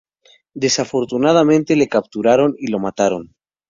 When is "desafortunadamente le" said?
0.55-1.87